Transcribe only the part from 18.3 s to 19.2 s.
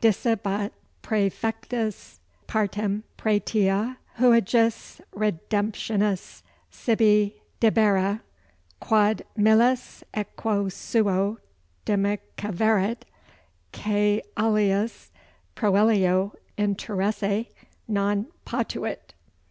potuit.